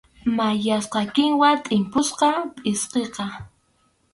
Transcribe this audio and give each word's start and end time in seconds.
Mayllasqa 0.37 1.01
kinwa 1.13 1.49
tʼimpusqam 1.63 2.37
pʼsqiqa. 2.63 3.25